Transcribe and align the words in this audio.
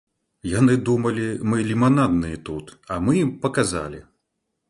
Яны 0.51 0.77
думалі, 0.87 1.25
мы 1.51 1.59
ліманадныя 1.67 2.37
тут, 2.49 2.73
а 2.95 2.99
мы 3.09 3.17
ім 3.25 3.31
паказалі! 3.47 4.01